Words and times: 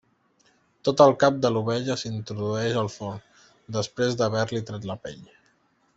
Tot 0.87 1.03
el 1.05 1.13
cap 1.23 1.35
de 1.45 1.51
l'ovella 1.57 1.97
s'introdueix 2.03 2.79
al 2.83 2.91
forn, 2.95 3.23
després 3.79 4.19
d'haver-li 4.23 4.63
tret 4.71 4.93
la 4.93 4.97
pell. 5.05 5.21